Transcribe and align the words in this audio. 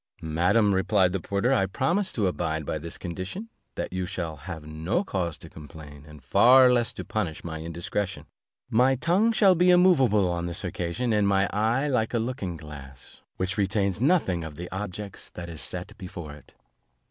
"Madam," 0.23 0.73
replied 0.73 1.11
the 1.13 1.19
porter, 1.19 1.53
"I 1.53 1.67
promise 1.67 2.11
to 2.13 2.25
abide 2.25 2.65
by 2.65 2.79
this 2.79 2.97
condition, 2.97 3.49
that 3.75 3.93
you 3.93 4.07
shall 4.07 4.35
have 4.35 4.65
no 4.65 5.03
cause 5.03 5.37
to 5.37 5.47
complain, 5.47 6.05
and 6.07 6.23
far 6.23 6.73
less 6.73 6.91
to 6.93 7.05
punish 7.05 7.43
my 7.43 7.59
indiscretion; 7.61 8.25
my 8.67 8.95
tongue 8.95 9.31
shall 9.31 9.53
be 9.53 9.69
immovable 9.69 10.27
on 10.27 10.47
this 10.47 10.63
occasion, 10.63 11.13
and 11.13 11.27
my 11.27 11.47
eye 11.53 11.87
like 11.87 12.15
a 12.15 12.17
looking 12.17 12.57
glass, 12.57 13.21
which 13.37 13.59
retains 13.59 14.01
nothing 14.01 14.43
of 14.43 14.55
the 14.55 14.67
objets 14.71 15.29
that 15.29 15.49
is 15.49 15.61
set 15.61 15.95
before 15.99 16.33
it." 16.33 16.55